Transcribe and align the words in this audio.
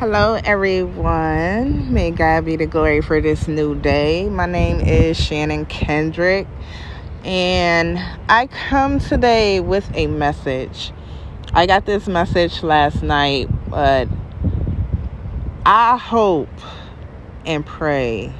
Hello, 0.00 0.40
everyone. 0.42 1.92
May 1.92 2.10
God 2.10 2.46
be 2.46 2.56
the 2.56 2.64
glory 2.64 3.02
for 3.02 3.20
this 3.20 3.46
new 3.46 3.78
day. 3.78 4.30
My 4.30 4.46
name 4.46 4.80
is 4.80 5.20
Shannon 5.20 5.66
Kendrick, 5.66 6.46
and 7.22 7.98
I 8.26 8.46
come 8.46 8.98
today 8.98 9.60
with 9.60 9.90
a 9.92 10.06
message. 10.06 10.94
I 11.52 11.66
got 11.66 11.84
this 11.84 12.08
message 12.08 12.62
last 12.62 13.02
night, 13.02 13.50
but 13.68 14.08
I 15.66 15.98
hope 15.98 16.48
and 17.44 17.66
pray 17.66 18.32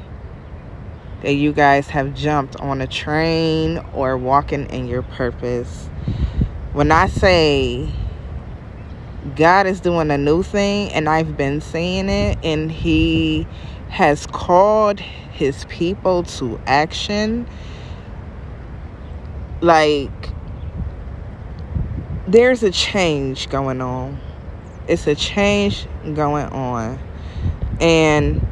that 1.20 1.34
you 1.34 1.52
guys 1.52 1.88
have 1.88 2.14
jumped 2.14 2.56
on 2.56 2.80
a 2.80 2.86
train 2.86 3.84
or 3.92 4.16
walking 4.16 4.64
in 4.70 4.88
your 4.88 5.02
purpose. 5.02 5.90
When 6.72 6.90
I 6.90 7.08
say 7.08 7.92
God 9.36 9.66
is 9.66 9.80
doing 9.80 10.10
a 10.10 10.16
new 10.16 10.42
thing, 10.42 10.90
and 10.92 11.08
I've 11.08 11.36
been 11.36 11.60
seeing 11.60 12.08
it, 12.08 12.38
and 12.42 12.72
He 12.72 13.46
has 13.90 14.26
called 14.26 14.98
His 15.00 15.66
people 15.66 16.22
to 16.24 16.58
action. 16.66 17.46
Like, 19.60 20.10
there's 22.26 22.62
a 22.62 22.70
change 22.70 23.50
going 23.50 23.82
on. 23.82 24.18
It's 24.88 25.06
a 25.06 25.14
change 25.14 25.86
going 26.14 26.46
on. 26.46 26.98
And 27.80 28.46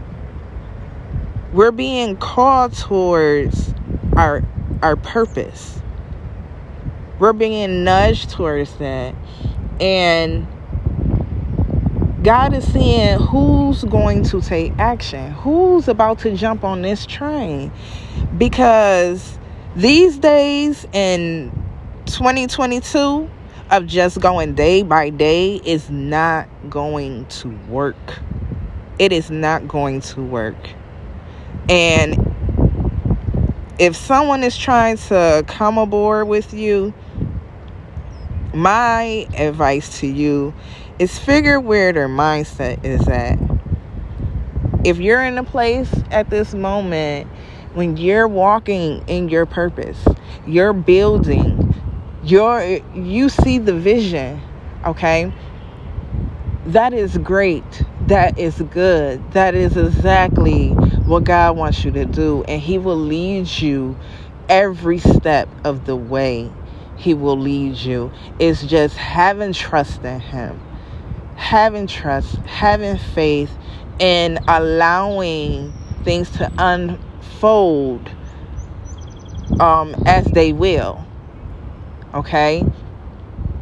we're 1.53 1.73
being 1.73 2.17
called 2.17 2.75
towards 2.75 3.73
our 4.17 4.43
our 4.83 4.97
purpose. 4.97 5.81
We're 7.19 7.33
being 7.33 7.85
nudged 7.85 8.31
towards 8.31 8.75
that. 8.77 9.15
And 9.81 10.47
God 12.23 12.53
is 12.53 12.71
seeing 12.73 13.17
who's 13.19 13.85
going 13.85 14.25
to 14.25 14.41
take 14.41 14.73
action, 14.79 15.31
who's 15.33 15.87
about 15.87 16.19
to 16.21 16.35
jump 16.35 16.65
on 16.65 16.83
this 16.83 17.07
train. 17.07 17.71
Because 18.37 19.39
these 19.77 20.19
days 20.19 20.85
in 20.93 21.53
2022 22.07 23.31
of 23.71 23.87
just 23.87 24.21
going 24.21 24.55
day 24.55 24.83
by 24.83 25.11
day 25.11 25.57
is 25.65 25.91
not 25.91 26.49
going 26.69 27.27
to 27.27 27.51
work. 27.69 28.19
It 28.99 29.13
is 29.13 29.31
not 29.31 29.69
going 29.69 30.01
to 30.01 30.23
work. 30.23 30.57
And 31.69 32.17
if 33.79 33.95
someone 33.95 34.43
is 34.43 34.57
trying 34.59 34.97
to 34.97 35.45
come 35.47 35.79
aboard 35.79 36.27
with 36.27 36.53
you, 36.53 36.93
my 38.55 39.29
advice 39.35 40.01
to 40.01 40.07
you 40.07 40.55
is 40.99 41.19
figure 41.19 41.61
where 41.61 41.93
their 41.93 42.09
mindset 42.09 42.85
is 42.85 43.07
at. 43.09 43.39
If 44.85 44.99
you're 44.99 45.23
in 45.23 45.39
a 45.39 45.45
place 45.45 45.93
at 46.11 46.31
this 46.31 46.55
moment 46.55 47.29
when 47.75 47.97
you're 47.97 48.29
walking 48.29 49.05
in 49.07 49.29
your 49.29 49.47
purpose, 49.47 50.05
you're 50.47 50.73
building, 50.73 51.75
you're 52.25 52.81
you 52.95 53.29
see 53.29 53.59
the 53.59 53.75
vision, 53.75 54.41
okay? 54.85 55.33
That 56.67 56.93
is 56.93 57.17
great. 57.19 57.83
That 58.09 58.39
is 58.39 58.61
good. 58.61 59.33
That 59.33 59.55
is 59.55 59.77
exactly 59.77 60.71
what 60.71 61.25
God 61.25 61.57
wants 61.57 61.85
you 61.85 61.91
to 61.93 62.05
do 62.05 62.45
and 62.45 62.61
he 62.61 62.79
will 62.79 62.97
lead 62.97 63.49
you 63.49 63.97
every 64.49 64.99
step 64.99 65.49
of 65.65 65.85
the 65.85 65.97
way. 65.97 66.51
He 66.99 67.15
will 67.15 67.39
lead 67.39 67.77
you. 67.77 68.13
It's 68.39 68.63
just 68.65 68.97
having 68.97 69.53
trust 69.55 70.03
in 70.05 70.21
him 70.21 70.61
having 71.39 71.87
trust, 71.87 72.35
having 72.39 72.99
faith, 72.99 73.51
and 74.01 74.41
allowing 74.49 75.73
things 76.03 76.29
to 76.31 76.53
unfold 76.59 78.11
um, 79.61 79.95
as 80.05 80.27
they 80.27 80.53
will. 80.53 81.07
Okay? 82.13 82.65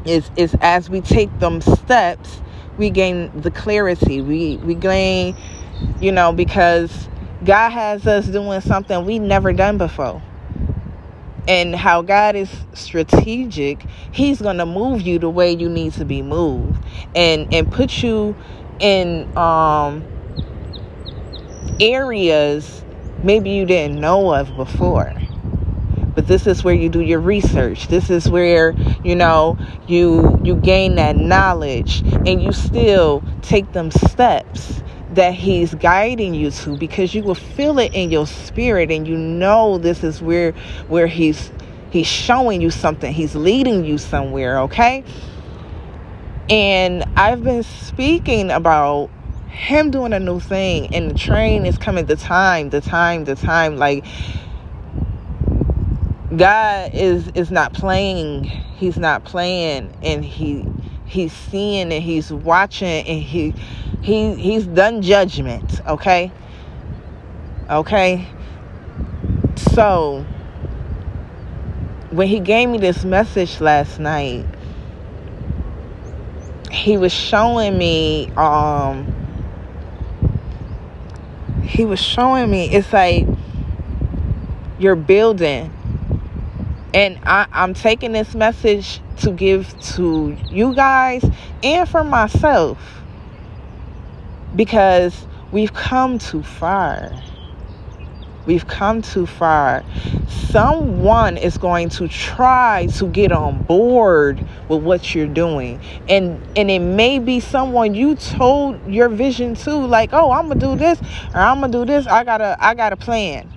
It's, 0.07 0.31
it's 0.37 0.55
as 0.61 0.89
we 0.89 1.03
take 1.03 1.39
them 1.39 1.61
steps, 1.61 2.41
we 2.79 2.89
gain 2.89 3.31
the 3.41 3.51
clarity. 3.51 4.23
We, 4.23 4.57
we 4.59 4.75
gain, 4.75 5.37
you 6.01 6.13
know, 6.13 6.33
because 6.33 7.11
God 7.45 7.71
has 7.71 8.07
us 8.07 8.27
doing 8.27 8.63
something 8.63 9.05
we've 9.05 9.21
never 9.21 9.53
done 9.53 9.77
before 9.77 10.23
and 11.49 11.75
how 11.75 12.03
God 12.03 12.37
is 12.37 12.51
strategic, 12.75 13.83
He's 14.13 14.41
to 14.59 14.67
move 14.67 15.03
you 15.03 15.19
the 15.19 15.31
way 15.31 15.53
you 15.53 15.69
need 15.69 15.93
to 15.95 16.05
be 16.05 16.23
moved, 16.23 16.83
and 17.15 17.53
and 17.53 17.71
put 17.71 18.03
you 18.03 18.37
in 18.81 19.37
um, 19.37 20.05
areas 21.81 22.83
maybe 23.23 23.51
you 23.51 23.65
didn't 23.67 24.01
know 24.01 24.35
of 24.35 24.55
before. 24.57 25.13
But 26.15 26.29
this 26.29 26.47
is 26.47 26.65
where 26.65 26.75
you 26.75 26.89
do 26.89 27.01
your 27.01 27.21
research. 27.21 27.89
This 27.89 28.09
is 28.09 28.29
where 28.29 28.75
you 29.05 29.15
know 29.15 29.59
you 29.87 30.41
you 30.43 30.57
gain 30.57 30.95
that 30.97 31.17
knowledge, 31.17 32.03
and 32.27 32.43
you 32.43 32.53
still 32.53 33.23
take 33.43 33.73
them 33.73 33.91
steps 33.91 34.83
that 35.17 35.35
he's 35.35 35.75
guiding 35.75 36.35
you 36.35 36.51
to 36.51 36.77
because 36.77 37.15
you 37.15 37.23
will 37.23 37.35
feel 37.35 37.79
it 37.79 37.93
in 37.95 38.11
your 38.11 38.27
spirit 38.27 38.91
and 38.91 39.09
you 39.09 39.17
know 39.17 39.79
this 39.79 40.05
is 40.05 40.23
where 40.23 40.53
where 40.89 41.07
he's 41.07 41.51
he's 41.91 42.07
showing 42.07 42.61
you 42.61 42.71
something. 42.71 43.13
He's 43.13 43.35
leading 43.35 43.85
you 43.85 43.99
somewhere 43.99 44.61
okay? 44.61 45.05
And 46.49 47.03
i've 47.17 47.43
been 47.43 47.65
speaking 47.65 48.51
about 48.51 49.11
him 49.49 49.91
doing 49.91 50.13
a 50.13 50.21
new 50.21 50.39
thing 50.39 50.95
and 50.95 51.11
the 51.11 51.15
train 51.15 51.67
is 51.67 51.77
coming 51.79 52.05
the 52.07 52.17
time 52.17 52.71
the 52.71 52.81
time 52.81 53.25
the 53.25 53.35
time. 53.35 53.79
Like 53.79 54.05
god 56.37 56.95
is 56.95 57.29
is 57.29 57.51
not 57.51 57.73
playing. 57.73 58.45
He's 58.45 58.99
not 58.99 59.25
playing 59.25 59.97
and 60.03 60.23
he 60.23 60.67
he's 61.07 61.33
seeing 61.33 61.93
and 61.93 62.03
he's 62.03 62.33
watching 62.33 63.07
and 63.07 63.23
he 63.23 63.55
he 64.03 64.35
he's 64.35 64.67
done 64.67 65.03
judgment 65.03 65.81
okay? 65.87 66.31
Okay? 67.71 68.27
So 69.73 70.25
when 72.11 72.29
he 72.29 72.41
gave 72.41 72.69
me 72.69 72.79
this 72.79 73.05
message 73.05 73.61
last 73.61 73.99
night 73.99 74.45
he 76.71 76.97
was 76.97 77.13
showing 77.13 77.77
me 77.79 78.31
um 78.37 79.13
he 81.63 81.85
was 81.85 82.01
showing 82.01 82.51
me 82.51 82.71
it's 82.71 82.93
like 82.93 83.27
you're 84.79 84.97
building. 84.97 85.73
And 86.95 87.19
I, 87.25 87.47
I'm 87.53 87.75
taking 87.75 88.13
this 88.13 88.35
message 88.35 89.01
to 89.19 89.31
give 89.31 89.79
to 89.95 90.37
you 90.51 90.75
guys 90.75 91.25
and 91.63 91.89
for 91.89 92.05
myself 92.05 92.79
because 94.55 95.27
we've 95.53 95.73
come 95.73 96.19
too 96.19 96.43
far. 96.43 97.13
We've 98.47 98.67
come 98.67 99.03
too 99.03 99.27
far. 99.27 99.85
Someone 100.29 101.37
is 101.37 101.59
going 101.59 101.89
to 101.91 102.07
try 102.07 102.87
to 102.95 103.09
get 103.09 103.33
on 103.33 103.63
board 103.65 104.39
with 104.69 104.83
what 104.85 105.15
you're 105.15 105.27
doing. 105.27 105.81
And 106.09 106.41
and 106.57 106.71
it 106.71 106.79
may 106.79 107.19
be 107.19 107.41
someone 107.41 107.95
you 107.95 108.15
told 108.15 108.87
your 108.87 109.09
vision 109.09 109.57
to 109.57 109.75
like, 109.75 110.11
"Oh, 110.13 110.31
I'm 110.31 110.49
to 110.49 110.55
do 110.55 110.77
this 110.77 111.01
or 111.35 111.41
I'm 111.41 111.61
to 111.63 111.69
do 111.69 111.85
this. 111.85 112.07
I 112.07 112.23
got 112.23 112.39
to 112.39 112.57
I 112.61 112.75
got 112.75 112.93
a 112.93 112.97
plan." 112.97 113.53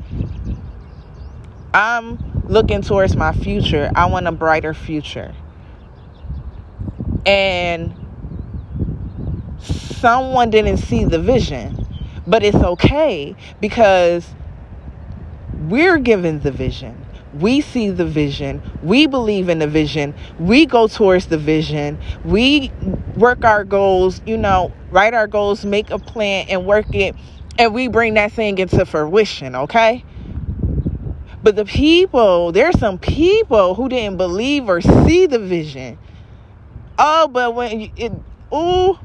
I'm 1.71 2.17
looking 2.47 2.81
towards 2.81 3.15
my 3.15 3.31
future. 3.31 3.91
I 3.95 4.07
want 4.07 4.25
a 4.25 4.31
brighter 4.31 4.73
future. 4.73 5.35
And 7.29 7.94
someone 9.59 10.50
didn't 10.50 10.77
see 10.77 11.06
the 11.06 11.19
vision. 11.19 11.86
But 12.25 12.42
it's 12.42 12.57
okay 12.57 13.36
because 13.62 14.27
we're 15.53 16.00
given 16.00 16.39
the 16.39 16.51
vision. 16.51 17.06
We 17.36 17.62
see 17.62 17.92
the 17.92 18.06
vision. 18.06 18.63
We 18.81 19.06
believe 19.06 19.48
in 19.48 19.59
the 19.59 19.68
vision. 19.68 20.15
We 20.39 20.65
go 20.65 20.88
towards 20.88 21.27
the 21.27 21.38
vision. 21.38 22.00
We 22.25 22.71
work 23.15 23.45
our 23.45 23.63
goals, 23.63 24.21
you 24.25 24.36
know, 24.36 24.71
write 24.89 25.13
our 25.13 25.27
goals, 25.27 25.63
make 25.63 25.92
a 25.92 26.00
plan, 26.00 26.48
and 26.50 26.65
work 26.65 26.95
it. 26.95 27.15
And 27.59 27.75
we 27.75 27.89
bring 27.89 28.15
that 28.15 28.31
thing 28.31 28.57
into 28.57 28.83
fruition, 28.88 29.56
okay? 29.56 30.03
But 31.44 31.56
the 31.56 31.65
people, 31.65 32.51
there's 32.51 32.80
some 32.80 32.98
people 32.98 33.75
who 33.75 33.88
didn't 33.88 34.18
believe 34.18 34.68
or 34.68 34.81
see 34.81 35.27
the 35.27 35.39
vision. 35.39 36.00
Oh, 37.00 37.30
but 37.30 37.56
when 37.56 37.81
you, 37.81 37.92
it, 37.98 38.13
oh, 38.51 39.00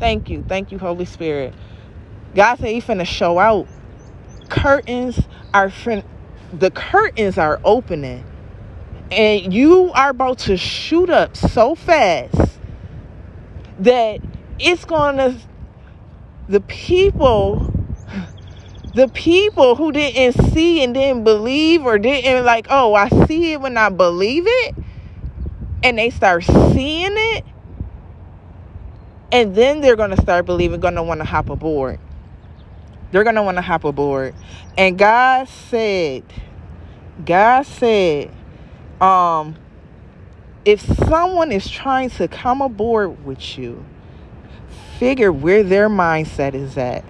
thank 0.00 0.30
you, 0.30 0.44
thank 0.48 0.72
you, 0.72 0.78
Holy 0.78 1.06
Spirit. 1.06 1.54
God 2.34 2.56
said 2.58 2.68
He 2.68 2.80
finna 2.82 3.06
show 3.06 3.38
out. 3.38 3.68
Curtains 4.50 5.20
are 5.54 5.70
fin- 5.70 6.04
the 6.52 6.70
curtains 6.70 7.38
are 7.38 7.60
opening, 7.64 8.24
and 9.12 9.54
you 9.54 9.92
are 9.94 10.10
about 10.10 10.38
to 10.40 10.56
shoot 10.56 11.10
up 11.10 11.36
so 11.36 11.74
fast 11.76 12.60
that 13.80 14.20
it's 14.60 14.84
gonna 14.84 15.38
the 16.48 16.60
people 16.62 17.72
the 18.94 19.08
people 19.08 19.76
who 19.76 19.92
didn't 19.92 20.52
see 20.52 20.82
and 20.84 20.94
didn't 20.94 21.24
believe 21.24 21.84
or 21.84 21.98
didn't 21.98 22.44
like, 22.44 22.66
oh, 22.70 22.94
I 22.94 23.08
see 23.26 23.52
it 23.54 23.60
when 23.60 23.76
I 23.76 23.88
believe 23.90 24.44
it, 24.46 24.76
and 25.82 25.98
they 25.98 26.10
start 26.10 26.44
seeing 26.44 27.12
it, 27.12 27.44
and 29.32 29.54
then 29.54 29.80
they're 29.80 29.96
going 29.96 30.10
to 30.10 30.20
start 30.20 30.46
believing, 30.46 30.80
going 30.80 30.94
to 30.94 31.02
want 31.02 31.20
to 31.20 31.24
hop 31.24 31.50
aboard. 31.50 31.98
They're 33.12 33.24
going 33.24 33.36
to 33.36 33.42
want 33.42 33.56
to 33.56 33.62
hop 33.62 33.84
aboard. 33.84 34.34
And 34.76 34.98
God 34.98 35.48
said, 35.48 36.24
God 37.24 37.62
said, 37.62 38.30
um, 39.00 39.56
if 40.64 40.80
someone 40.80 41.52
is 41.52 41.68
trying 41.68 42.10
to 42.10 42.28
come 42.28 42.60
aboard 42.60 43.24
with 43.24 43.58
you, 43.58 43.84
figure 44.98 45.32
where 45.32 45.62
their 45.62 45.88
mindset 45.88 46.54
is 46.54 46.76
at. 46.76 47.04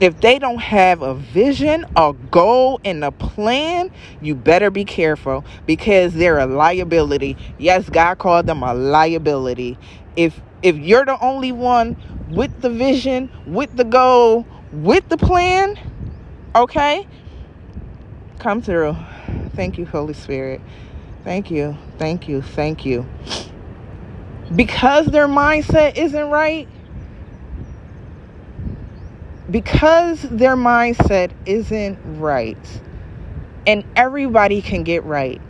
If 0.00 0.20
they 0.20 0.38
don't 0.38 0.60
have 0.60 1.02
a 1.02 1.14
vision, 1.14 1.86
a 1.96 2.14
goal, 2.30 2.80
and 2.84 3.04
a 3.04 3.12
plan, 3.12 3.90
you 4.20 4.34
better 4.34 4.70
be 4.70 4.84
careful 4.84 5.44
because 5.66 6.14
they're 6.14 6.38
a 6.38 6.46
liability. 6.46 7.36
Yes, 7.58 7.88
God 7.90 8.18
called 8.18 8.46
them 8.46 8.62
a 8.62 8.74
liability. 8.74 9.78
If 10.16 10.40
if 10.62 10.76
you're 10.76 11.06
the 11.06 11.18
only 11.20 11.52
one 11.52 11.96
with 12.30 12.62
the 12.62 12.70
vision, 12.70 13.30
with 13.46 13.76
the 13.76 13.84
goal, 13.84 14.46
with 14.72 15.08
the 15.08 15.16
plan, 15.18 15.78
okay? 16.54 17.06
Come 18.40 18.62
through. 18.62 18.96
Thank 19.56 19.78
you, 19.78 19.86
Holy 19.86 20.14
Spirit. 20.14 20.60
Thank 21.24 21.50
you. 21.50 21.76
Thank 21.98 22.28
you. 22.28 22.42
Thank 22.42 22.84
you. 22.86 23.06
Because 24.54 25.06
their 25.06 25.28
mindset 25.28 25.96
isn't 25.96 26.30
right, 26.30 26.68
because 29.54 30.22
their 30.22 30.56
mindset 30.56 31.30
isn't 31.46 31.96
right, 32.18 32.58
and 33.68 33.84
everybody 33.94 34.60
can 34.60 34.82
get 34.82 35.04
right. 35.04 35.40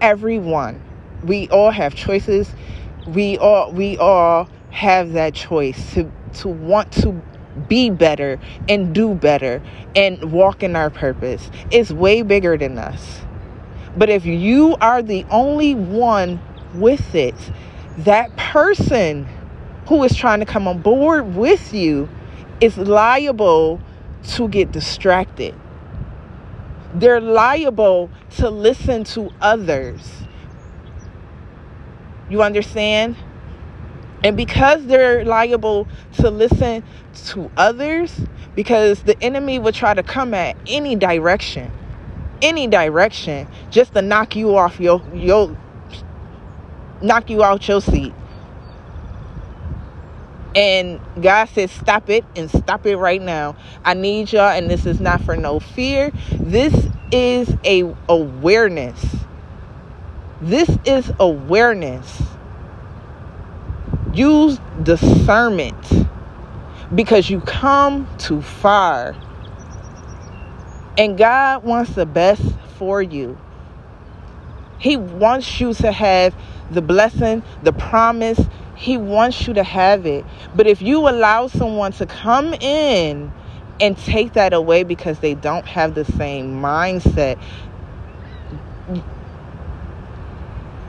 Everyone. 0.00 0.80
We 1.24 1.48
all 1.48 1.72
have 1.72 1.96
choices. 1.96 2.52
We 3.08 3.36
all 3.36 3.72
we 3.72 3.98
all 3.98 4.48
have 4.70 5.14
that 5.14 5.34
choice 5.34 5.92
to 5.94 6.08
to 6.34 6.46
want 6.46 6.92
to 7.02 7.20
be 7.66 7.90
better 7.90 8.38
and 8.68 8.94
do 8.94 9.14
better 9.14 9.60
and 9.96 10.30
walk 10.30 10.62
in 10.62 10.76
our 10.76 10.88
purpose. 10.88 11.50
It's 11.72 11.90
way 11.90 12.22
bigger 12.22 12.56
than 12.56 12.78
us. 12.78 13.22
But 13.96 14.08
if 14.08 14.24
you 14.24 14.76
are 14.80 15.02
the 15.02 15.26
only 15.32 15.74
one 15.74 16.40
with 16.74 17.16
it, 17.16 17.34
that 17.98 18.36
person 18.36 19.26
who 19.88 20.04
is 20.04 20.14
trying 20.14 20.38
to 20.38 20.46
come 20.46 20.68
on 20.68 20.80
board 20.80 21.34
with 21.34 21.74
you 21.74 22.08
is 22.60 22.76
liable 22.76 23.80
to 24.22 24.48
get 24.48 24.72
distracted. 24.72 25.54
They're 26.94 27.20
liable 27.20 28.10
to 28.36 28.50
listen 28.50 29.04
to 29.04 29.30
others. 29.40 30.24
You 32.28 32.42
understand? 32.42 33.16
And 34.22 34.36
because 34.36 34.86
they're 34.86 35.24
liable 35.24 35.88
to 36.14 36.30
listen 36.30 36.84
to 37.26 37.50
others, 37.56 38.20
because 38.54 39.02
the 39.04 39.20
enemy 39.22 39.58
will 39.58 39.72
try 39.72 39.94
to 39.94 40.02
come 40.02 40.34
at 40.34 40.56
any 40.66 40.94
direction, 40.94 41.70
any 42.42 42.66
direction, 42.66 43.48
just 43.70 43.94
to 43.94 44.02
knock 44.02 44.36
you 44.36 44.56
off 44.56 44.78
your 44.78 45.02
your 45.14 45.56
knock 47.00 47.30
you 47.30 47.42
out 47.42 47.66
your 47.66 47.80
seat. 47.80 48.12
And 50.60 51.00
God 51.22 51.46
says, 51.46 51.72
stop 51.72 52.10
it 52.10 52.22
and 52.36 52.50
stop 52.50 52.84
it 52.84 52.98
right 52.98 53.22
now. 53.22 53.56
I 53.82 53.94
need 53.94 54.30
y'all, 54.30 54.50
and 54.50 54.70
this 54.70 54.84
is 54.84 55.00
not 55.00 55.22
for 55.22 55.34
no 55.34 55.58
fear. 55.58 56.12
This 56.38 56.74
is 57.10 57.56
a 57.64 57.96
awareness. 58.10 59.16
This 60.42 60.68
is 60.84 61.10
awareness. 61.18 62.22
Use 64.12 64.58
discernment 64.82 66.06
because 66.94 67.30
you 67.30 67.40
come 67.40 68.06
too 68.18 68.42
far. 68.42 69.16
And 70.98 71.16
God 71.16 71.64
wants 71.64 71.94
the 71.94 72.04
best 72.04 72.42
for 72.76 73.00
you. 73.00 73.38
He 74.78 74.98
wants 74.98 75.58
you 75.58 75.72
to 75.72 75.90
have 75.90 76.34
the 76.70 76.82
blessing, 76.82 77.42
the 77.62 77.72
promise, 77.72 78.38
he 78.80 78.96
wants 78.96 79.46
you 79.46 79.52
to 79.52 79.62
have 79.62 80.06
it. 80.06 80.24
But 80.54 80.66
if 80.66 80.80
you 80.80 81.06
allow 81.06 81.48
someone 81.48 81.92
to 81.92 82.06
come 82.06 82.54
in 82.54 83.30
and 83.78 83.98
take 83.98 84.32
that 84.32 84.54
away 84.54 84.84
because 84.84 85.18
they 85.18 85.34
don't 85.34 85.66
have 85.66 85.94
the 85.94 86.06
same 86.06 86.62
mindset, 86.62 87.38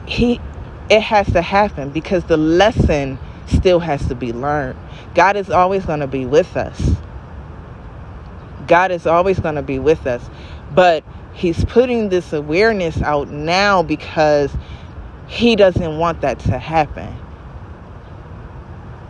he 0.08 0.40
it 0.90 1.02
has 1.02 1.28
to 1.34 1.42
happen 1.42 1.90
because 1.90 2.24
the 2.26 2.38
lesson 2.38 3.20
still 3.48 3.82
has 3.82 4.08
to 4.08 4.16
be 4.16 4.32
learned. 4.32 4.80
God 5.14 5.36
is 5.36 5.50
always 5.50 5.86
going 5.86 6.00
to 6.00 6.08
be 6.08 6.26
with 6.26 6.56
us. 6.56 6.96
God 8.68 8.92
is 8.92 9.06
always 9.06 9.38
going 9.42 9.56
to 9.56 9.62
be 9.62 9.80
with 9.80 10.08
us. 10.08 10.30
But 10.74 11.04
he's 11.34 11.66
putting 11.66 12.08
this 12.08 12.32
awareness 12.32 13.02
out 13.02 13.30
now 13.30 13.84
because 13.84 14.56
he 15.28 15.58
doesn't 15.58 15.98
want 15.98 16.22
that 16.22 16.40
to 16.40 16.58
happen. 16.58 17.21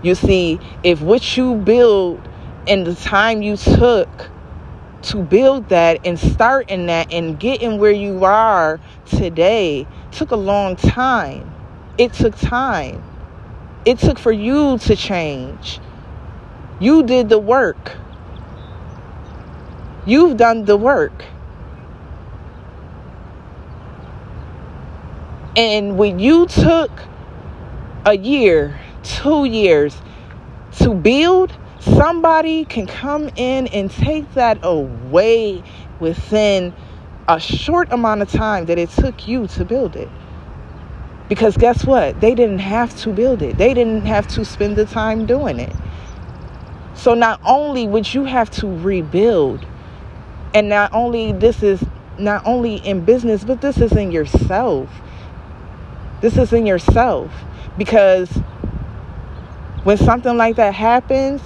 You 0.03 0.15
see, 0.15 0.59
if 0.83 1.01
what 1.01 1.37
you 1.37 1.55
build 1.55 2.27
and 2.67 2.85
the 2.85 2.95
time 2.95 3.41
you 3.41 3.57
took 3.57 4.09
to 5.03 5.17
build 5.17 5.69
that 5.69 6.05
and 6.05 6.19
start 6.19 6.69
in 6.69 6.87
that 6.87 7.11
and 7.11 7.39
getting 7.39 7.79
where 7.79 7.91
you 7.91 8.23
are 8.23 8.79
today 9.05 9.87
took 10.11 10.31
a 10.31 10.35
long 10.35 10.75
time. 10.75 11.51
It 11.97 12.13
took 12.13 12.35
time. 12.37 13.03
It 13.85 13.99
took 13.99 14.19
for 14.19 14.31
you 14.31 14.77
to 14.79 14.95
change. 14.95 15.79
You 16.79 17.03
did 17.03 17.29
the 17.29 17.39
work. 17.39 17.97
You've 20.05 20.37
done 20.37 20.65
the 20.65 20.77
work. 20.77 21.25
And 25.55 25.97
when 25.97 26.19
you 26.19 26.47
took 26.47 26.91
a 28.05 28.17
year 28.17 28.79
two 29.03 29.45
years 29.45 29.95
to 30.79 30.93
build, 30.93 31.53
somebody 31.79 32.65
can 32.65 32.87
come 32.87 33.29
in 33.35 33.67
and 33.67 33.89
take 33.89 34.33
that 34.33 34.59
away 34.63 35.63
within 35.99 36.73
a 37.27 37.39
short 37.39 37.91
amount 37.91 38.21
of 38.21 38.31
time 38.31 38.65
that 38.65 38.77
it 38.77 38.89
took 38.89 39.27
you 39.27 39.47
to 39.47 39.65
build 39.65 39.95
it. 39.95 40.09
Because 41.29 41.55
guess 41.55 41.85
what? 41.85 42.19
They 42.19 42.35
didn't 42.35 42.59
have 42.59 42.95
to 43.01 43.13
build 43.13 43.41
it, 43.41 43.57
they 43.57 43.73
didn't 43.73 44.05
have 44.05 44.27
to 44.29 44.43
spend 44.43 44.75
the 44.75 44.85
time 44.85 45.25
doing 45.25 45.59
it. 45.59 45.73
So 46.93 47.13
not 47.13 47.39
only 47.45 47.87
would 47.87 48.13
you 48.13 48.25
have 48.25 48.51
to 48.51 48.67
rebuild, 48.67 49.65
and 50.53 50.67
not 50.67 50.93
only 50.93 51.31
this 51.31 51.63
is 51.63 51.83
not 52.19 52.45
only 52.45 52.75
in 52.75 53.05
business, 53.05 53.43
but 53.43 53.61
this 53.61 53.77
is 53.77 53.93
in 53.93 54.11
yourself. 54.11 54.89
This 56.19 56.37
is 56.37 56.53
in 56.53 56.65
yourself 56.65 57.31
because 57.77 58.29
when 59.83 59.97
something 59.97 60.37
like 60.37 60.57
that 60.57 60.73
happens, 60.73 61.41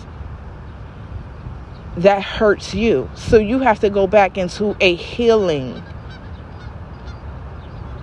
that 1.97 2.21
hurts 2.21 2.73
you. 2.73 3.09
So 3.15 3.37
you 3.37 3.59
have 3.59 3.79
to 3.79 3.89
go 3.89 4.07
back 4.07 4.37
into 4.37 4.75
a 4.81 4.95
healing. 4.95 5.81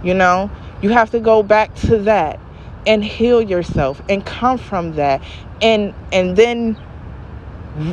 You 0.03 0.15
know, 0.15 0.51
you 0.81 0.91
have 0.91 1.11
to 1.11 1.21
go 1.21 1.43
back 1.43 1.75
to 1.77 1.99
that 1.99 2.41
and 2.87 3.05
heal 3.05 3.41
yourself 3.41 4.03
and 4.09 4.25
come 4.25 4.59
from 4.59 4.95
that 4.97 5.23
and 5.61 5.95
and 6.12 6.37
then 6.37 6.77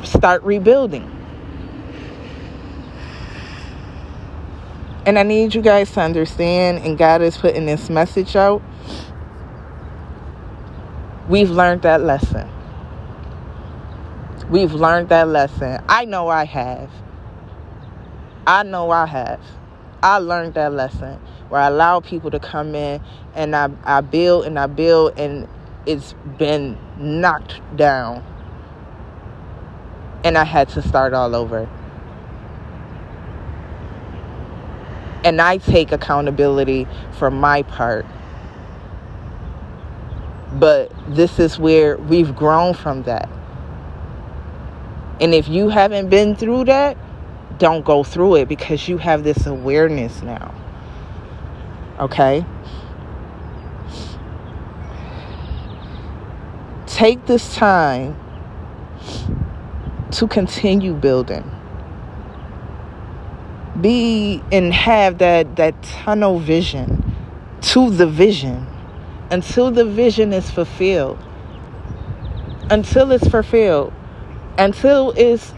start 0.03 0.41
rebuilding. 0.43 1.15
And 5.05 5.17
I 5.17 5.23
need 5.23 5.55
you 5.55 5.61
guys 5.61 5.91
to 5.91 6.01
understand 6.01 6.79
and 6.79 6.97
God 6.97 7.21
is 7.21 7.37
putting 7.37 7.65
this 7.65 7.89
message 7.89 8.35
out 8.35 8.61
We've 11.29 11.51
learned 11.51 11.83
that 11.83 12.01
lesson. 12.01 12.49
We've 14.49 14.73
learned 14.73 15.09
that 15.09 15.27
lesson. 15.27 15.79
I 15.87 16.05
know 16.05 16.27
I 16.27 16.43
have. 16.45 16.89
I 18.47 18.63
know 18.63 18.89
I 18.89 19.05
have. 19.05 19.39
I 20.01 20.17
learned 20.17 20.55
that 20.55 20.73
lesson 20.73 21.19
where 21.49 21.61
I 21.61 21.67
allow 21.67 21.99
people 21.99 22.31
to 22.31 22.39
come 22.39 22.73
in 22.73 22.99
and 23.35 23.55
I, 23.55 23.69
I 23.83 24.01
build 24.01 24.45
and 24.45 24.57
I 24.57 24.65
build 24.65 25.19
and 25.19 25.47
it's 25.85 26.15
been 26.39 26.79
knocked 26.97 27.61
down. 27.77 28.25
And 30.23 30.35
I 30.35 30.45
had 30.45 30.69
to 30.69 30.81
start 30.81 31.13
all 31.13 31.35
over. 31.35 31.69
And 35.23 35.39
I 35.39 35.57
take 35.57 35.91
accountability 35.91 36.87
for 37.11 37.29
my 37.29 37.61
part. 37.61 38.07
But 40.53 40.91
this 41.07 41.39
is 41.39 41.59
where 41.59 41.97
we've 41.97 42.35
grown 42.35 42.73
from 42.73 43.03
that. 43.03 43.29
And 45.21 45.33
if 45.33 45.47
you 45.47 45.69
haven't 45.69 46.09
been 46.09 46.35
through 46.35 46.65
that, 46.65 46.97
don't 47.59 47.83
go 47.83 48.03
through 48.03 48.35
it 48.37 48.47
because 48.47 48.87
you 48.87 48.97
have 48.97 49.23
this 49.23 49.45
awareness 49.45 50.21
now. 50.23 50.55
Okay? 51.99 52.45
Take 56.87 57.25
this 57.25 57.55
time 57.55 58.17
to 60.11 60.27
continue 60.27 60.93
building. 60.93 61.49
Be 63.79 64.41
and 64.51 64.73
have 64.73 65.19
that 65.19 65.55
that 65.57 65.81
tunnel 65.83 66.39
vision 66.39 67.15
to 67.61 67.89
the 67.89 68.07
vision 68.07 68.65
until 69.31 69.71
the 69.71 69.85
vision 69.85 70.33
is 70.33 70.49
fulfilled. 70.49 71.19
Until 72.69 73.11
it's 73.11 73.27
fulfilled. 73.27 73.93
Until 74.57 75.11
it's 75.15 75.53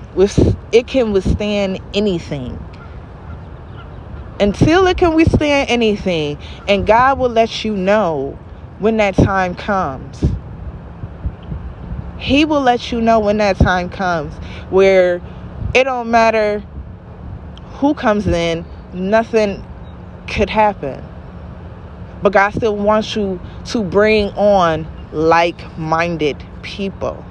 it 0.72 0.88
can 0.88 1.14
withstand 1.14 1.80
anything. 1.94 2.64
Until 4.40 4.88
it 4.88 4.98
can 4.98 5.14
withstand 5.16 5.70
anything. 5.70 6.38
And 6.68 6.86
God 6.86 7.20
will 7.20 7.30
let 7.30 7.64
you 7.64 7.76
know 7.76 8.38
when 8.80 8.98
that 8.98 9.16
time 9.16 9.56
comes. 9.56 10.24
He 12.18 12.46
will 12.46 12.62
let 12.62 12.92
you 12.92 13.02
know 13.02 13.20
when 13.20 13.38
that 13.38 13.58
time 13.58 13.90
comes 13.90 14.34
where 14.70 15.22
it 15.74 15.84
don't 15.86 16.12
matter 16.12 16.64
who 17.76 17.94
comes 17.94 18.28
in, 18.28 18.66
nothing 18.94 19.64
could 20.28 20.50
happen. 20.50 21.04
But 22.22 22.34
God 22.34 22.54
still 22.54 22.76
wants 22.76 23.16
you 23.16 23.40
to 23.66 23.84
bring 23.84 24.30
on 24.30 24.88
like 25.12 25.78
minded 25.78 26.44
people. 26.62 27.26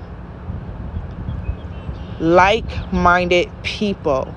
Like 2.19 2.93
minded 2.93 3.51
people. 3.63 4.35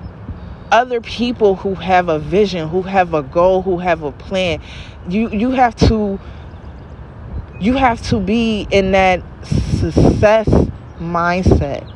Other 0.72 1.02
people 1.02 1.56
who 1.56 1.76
have 1.76 2.10
a 2.10 2.20
vision, 2.20 2.70
who 2.70 2.84
have 2.84 3.14
a 3.14 3.22
goal, 3.22 3.62
who 3.62 3.80
have 3.80 4.04
a 4.04 4.12
plan. 4.12 4.62
You 5.10 5.30
you 5.30 5.52
have 5.52 5.76
to 5.88 6.20
you 7.60 7.74
have 7.74 8.02
to 8.04 8.20
be 8.20 8.68
in 8.72 8.92
that 8.92 9.24
success 9.46 10.48
mindset. 11.00 11.90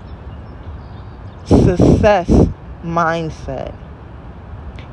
Success 1.45 2.29
mindset 2.83 3.73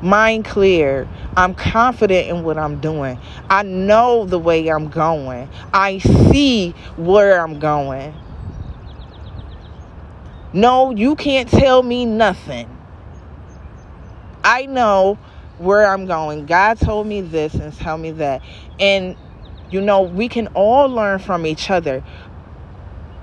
mind 0.01 0.45
clear. 0.45 1.07
I'm 1.37 1.53
confident 1.53 2.29
in 2.29 2.43
what 2.43 2.57
I'm 2.57 2.79
doing. 2.79 3.19
I 3.49 3.63
know 3.63 4.25
the 4.25 4.39
way 4.39 4.67
I'm 4.67 4.89
going. 4.89 5.49
I 5.73 5.97
see 5.97 6.71
where 6.95 7.41
I'm 7.41 7.59
going. 7.59 8.13
No, 10.53 10.91
you 10.91 11.15
can't 11.15 11.49
tell 11.49 11.83
me 11.83 12.05
nothing. 12.05 12.69
I 14.43 14.65
know 14.67 15.17
where 15.57 15.85
I'm 15.85 16.05
going. 16.05 16.45
God 16.45 16.79
told 16.79 17.07
me 17.07 17.21
this 17.21 17.55
and 17.55 17.73
tell 17.73 17.97
me 17.97 18.11
that. 18.11 18.41
And 18.79 19.17
you 19.69 19.81
know, 19.81 20.03
we 20.03 20.29
can 20.29 20.47
all 20.47 20.87
learn 20.87 21.19
from 21.19 21.45
each 21.45 21.69
other. 21.69 22.03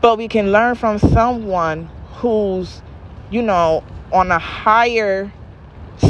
But 0.01 0.19
we 0.19 0.29
can 0.29 0.51
learn 0.51 0.75
from 0.75 0.99
someone 0.99 1.89
who's, 2.15 2.83
you 3.31 3.43
know, 3.43 3.85
on 4.13 4.31
a 4.31 4.39
higher 4.39 5.33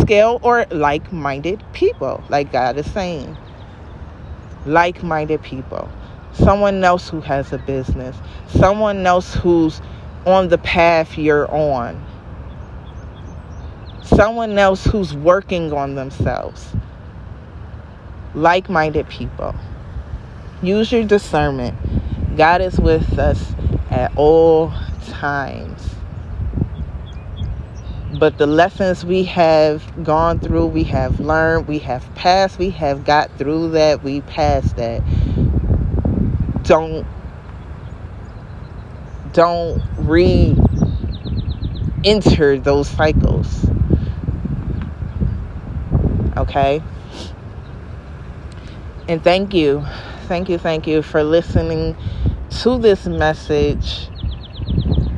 scale 0.01 0.41
or 0.43 0.67
like 0.71 1.13
minded 1.13 1.63
people, 1.73 2.23
like 2.29 2.53
God 2.53 2.77
is 2.77 2.91
saying. 2.91 3.37
Like 4.67 5.03
minded 5.03 5.43
people. 5.43 5.89
Someone 6.33 6.83
else 6.83 7.09
who 7.09 7.21
has 7.21 7.53
a 7.53 7.59
business. 7.59 8.17
Someone 8.49 9.07
else 9.07 9.35
who's 9.35 9.81
on 10.27 10.49
the 10.49 10.59
path 10.59 11.19
you're 11.19 11.51
on. 11.51 12.05
Someone 14.03 14.59
else 14.59 14.85
who's 14.85 15.15
working 15.15 15.73
on 15.73 15.95
themselves. 15.95 16.75
Like 18.35 18.69
minded 18.69 19.09
people. 19.09 19.55
Use 20.63 20.93
your 20.93 21.05
discernment. 21.05 21.77
God 22.37 22.61
is 22.61 22.79
with 22.79 23.19
us 23.19 23.55
at 23.91 24.17
all 24.17 24.73
times 25.09 25.93
but 28.19 28.37
the 28.37 28.47
lessons 28.47 29.05
we 29.05 29.25
have 29.25 30.05
gone 30.05 30.39
through, 30.39 30.67
we 30.67 30.85
have 30.85 31.19
learned, 31.19 31.67
we 31.67 31.79
have 31.81 32.15
passed, 32.15 32.59
we 32.59 32.71
have 32.71 33.05
got 33.05 33.31
through 33.39 33.71
that, 33.71 34.03
we 34.03 34.21
passed 34.23 34.77
that. 34.77 35.03
Don't 36.65 37.07
don't 39.33 39.83
re 39.97 40.57
enter 42.05 42.59
those 42.59 42.89
cycles. 42.89 43.67
Okay? 46.37 46.83
And 49.09 49.25
thank 49.25 49.55
you. 49.55 49.85
Thank 50.27 50.49
you, 50.49 50.59
thank 50.59 50.87
you 50.87 51.03
for 51.03 51.25
listening 51.25 51.97
to 52.63 52.79
this 52.79 53.07
message 53.07 54.12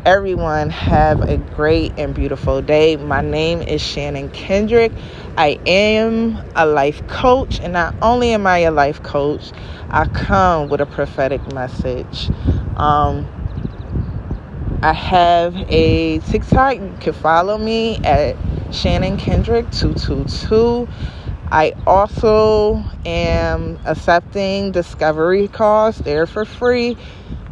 everyone 0.04 0.68
have 0.68 1.23
a 1.23 1.38
great 1.38 1.92
and 1.96 2.14
beautiful 2.14 2.61
day. 2.61 2.96
My 2.96 3.23
name 3.23 3.62
is 3.62 3.80
Shannon 3.80 4.28
Kendrick. 4.28 4.92
I 5.38 5.58
am 5.66 6.38
a 6.54 6.66
life 6.66 7.06
coach, 7.08 7.58
and 7.61 7.73
not 7.73 7.94
only 8.02 8.32
am 8.32 8.46
I 8.46 8.58
a 8.58 8.70
life 8.70 9.02
coach, 9.02 9.52
I 9.88 10.04
come 10.06 10.68
with 10.68 10.82
a 10.82 10.87
prophetic 10.87 11.40
message. 11.54 12.30
Um, 12.76 13.26
I 14.82 14.92
have 14.92 15.56
a 15.68 16.18
TikTok. 16.18 16.75
You 16.76 16.96
can 17.00 17.12
follow 17.14 17.56
me 17.56 17.96
at 18.04 18.37
Shannon 18.75 19.16
Kendrick 19.16 19.70
222. 19.70 20.87
I 21.50 21.73
also 21.87 22.84
am 23.06 23.78
accepting 23.87 24.73
discovery 24.73 25.49
calls. 25.49 25.96
They're 25.96 26.26
for 26.26 26.44
free 26.44 26.99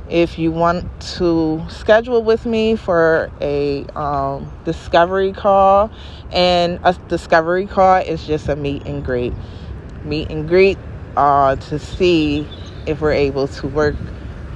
if 0.09 0.39
you 0.39 0.53
want 0.53 1.01
to 1.17 1.65
schedule 1.69 2.23
with 2.23 2.47
me 2.47 2.77
for 2.77 3.31
a 3.41 3.85
um, 3.97 4.53
discovery 4.65 5.33
call, 5.33 5.91
and 6.31 6.81
a 6.83 6.95
discovery 7.09 7.67
call 7.67 8.03
is 8.03 8.27
just 8.27 8.49
a 8.49 8.57
meet 8.57 8.87
and 8.87 9.05
greet. 9.05 9.33
Meet 10.05 10.31
and 10.31 10.49
greet 10.49 10.79
uh, 11.17 11.57
to 11.57 11.79
see 11.79 12.47
if 12.87 13.01
we're 13.01 13.13
able 13.13 13.49
to 13.49 13.67
work 13.69 13.97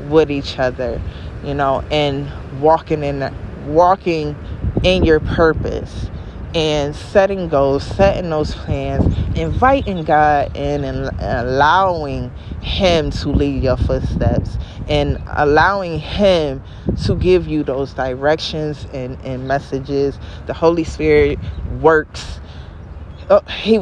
with 0.08 0.30
each 0.30 0.58
other, 0.58 1.00
you 1.44 1.54
know, 1.54 1.84
and 1.90 2.30
walking 2.60 3.02
in 3.02 3.34
walking 3.66 4.36
in 4.84 5.04
your 5.04 5.20
purpose 5.20 6.10
and 6.56 6.96
setting 6.96 7.50
goals, 7.50 7.84
setting 7.84 8.30
those 8.30 8.54
plans, 8.54 9.04
inviting 9.38 10.04
God 10.04 10.56
in 10.56 10.84
and 10.84 11.14
allowing 11.20 12.30
Him 12.62 13.10
to 13.10 13.28
lead 13.28 13.62
your 13.62 13.76
footsteps 13.76 14.56
and 14.88 15.22
allowing 15.26 15.98
Him 15.98 16.62
to 17.04 17.14
give 17.14 17.46
you 17.46 17.62
those 17.62 17.92
directions 17.92 18.86
and, 18.94 19.20
and 19.22 19.46
messages. 19.46 20.18
The 20.46 20.54
Holy 20.54 20.84
Spirit 20.84 21.38
works. 21.82 22.40
Oh, 23.28 23.40
he, 23.40 23.76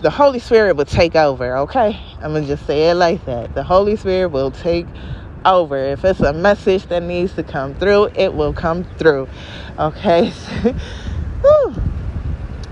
the 0.00 0.10
Holy 0.10 0.38
Spirit 0.38 0.76
will 0.76 0.86
take 0.86 1.16
over. 1.16 1.58
Okay, 1.58 2.00
I'm 2.22 2.32
gonna 2.32 2.46
just 2.46 2.66
say 2.66 2.88
it 2.88 2.94
like 2.94 3.22
that. 3.26 3.54
The 3.54 3.64
Holy 3.64 3.96
Spirit 3.96 4.28
will 4.28 4.50
take 4.50 4.86
over. 5.44 5.76
If 5.76 6.06
it's 6.06 6.20
a 6.20 6.32
message 6.32 6.86
that 6.86 7.02
needs 7.02 7.34
to 7.34 7.42
come 7.42 7.74
through, 7.74 8.12
it 8.14 8.32
will 8.32 8.54
come 8.54 8.84
through. 8.96 9.28
Okay. 9.78 10.32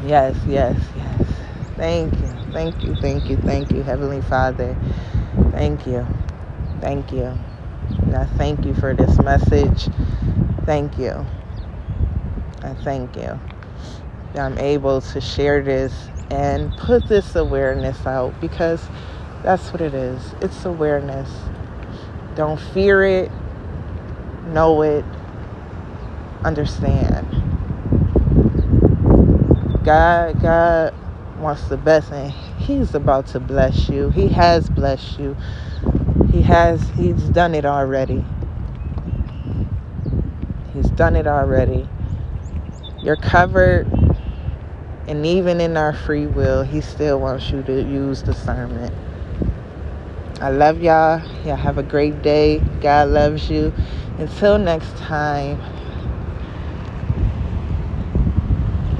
yes, 0.07 0.37
yes, 0.47 0.77
yes. 0.97 1.23
Thank 1.77 2.15
you, 2.21 2.35
thank 2.53 2.83
you, 2.85 2.95
thank 2.97 3.31
you, 3.31 3.37
thank 3.39 3.73
you, 3.73 3.83
Heavenly 3.83 4.23
Father. 4.23 4.77
Thank 5.53 5.87
you, 5.87 6.07
thank 6.81 7.13
you. 7.13 7.39
And 8.03 8.17
I 8.17 8.27
thank 8.27 8.65
you 8.67 8.75
for 8.75 8.95
this 8.95 9.19
message. 9.19 9.89
Thank 10.67 10.99
you. 10.99 11.27
I 12.63 12.75
thank 12.75 13.17
you. 13.17 13.41
I'm 14.35 14.59
able 14.59 15.01
to 15.01 15.21
share 15.21 15.63
this 15.63 16.11
and 16.31 16.77
put 16.77 17.09
this 17.09 17.37
awareness 17.37 18.07
out 18.07 18.41
because 18.41 18.89
that's 19.43 19.73
what 19.73 19.83
it 19.83 19.95
is. 19.95 20.35
It's 20.41 20.65
awareness. 20.65 21.31
Don't 22.37 22.61
fear 22.61 23.05
it, 23.05 23.33
know 24.49 24.83
it, 24.83 25.05
understand. 26.45 27.42
God, 29.93 30.41
God 30.41 30.95
wants 31.39 31.69
the 31.69 31.77
best 31.77 32.13
and 32.13 32.33
He's 32.33 32.95
about 32.95 33.27
to 33.29 33.41
bless 33.41 33.91
you. 33.91 34.09
He 34.09 34.29
has 34.29 34.71
blessed 34.71 35.19
you. 35.19 35.37
He 36.31 36.41
has, 36.41 36.89
he's 36.97 37.29
done 37.29 37.55
it 37.55 37.67
already. 37.67 38.25
He's 40.73 40.89
done 40.93 41.15
it 41.15 41.27
already. 41.27 41.87
You're 43.03 43.17
covered. 43.17 43.87
And 45.09 45.27
even 45.27 45.61
in 45.61 45.77
our 45.77 45.93
free 45.93 46.27
will, 46.27 46.63
he 46.63 46.81
still 46.81 47.21
wants 47.21 47.51
you 47.51 47.63
to 47.65 47.83
use 47.83 48.23
discernment. 48.23 48.95
I 50.41 50.49
love 50.49 50.81
y'all. 50.81 51.21
Y'all 51.45 51.57
have 51.57 51.77
a 51.77 51.83
great 51.83 52.23
day. 52.23 52.61
God 52.81 53.09
loves 53.09 53.51
you. 53.51 53.75
Until 54.17 54.57
next 54.57 54.97
time. 54.97 55.61